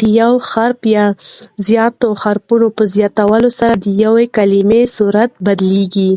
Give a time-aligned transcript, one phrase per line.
[0.00, 1.06] د یو حرف یا
[1.66, 6.12] زیاتو حروفو په زیاتوالي سره د یوې کلیمې صورت بدلیږي.